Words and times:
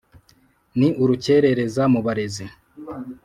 ni 0.77 0.87
urukerereza 1.01 1.83
mu 1.93 1.99
barezi. 2.05 2.45